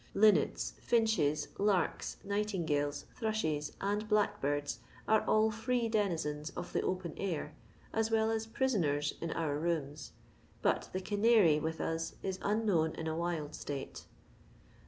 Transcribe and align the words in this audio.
Linnets, 0.15 0.73
finches, 0.81 1.49
larks, 1.59 2.17
night 2.23 2.55
ingales, 2.55 3.05
thrushes, 3.15 3.73
and 3.79 4.07
blackbirds, 4.07 4.79
are 5.07 5.21
all 5.27 5.51
free 5.51 5.87
denizens 5.87 6.49
of 6.57 6.73
the 6.73 6.81
open 6.81 7.13
air, 7.17 7.53
as 7.93 8.09
well 8.09 8.31
as 8.31 8.47
prisoners 8.47 9.13
in 9.21 9.29
our 9.29 9.59
rooms, 9.59 10.13
but 10.63 10.89
the 10.91 11.01
canary 11.01 11.59
with 11.59 11.79
us 11.79 12.15
is 12.23 12.39
unknown 12.41 12.95
in 12.95 13.05
a 13.05 13.15
wild 13.15 13.53
slate. 13.53 14.05